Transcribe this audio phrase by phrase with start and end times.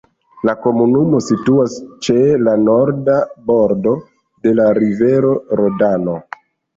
[0.49, 1.75] La komunumo situas
[2.07, 2.15] ĉe
[2.45, 3.17] la norda
[3.51, 3.93] bordo
[4.47, 6.17] de la rivero Rodano.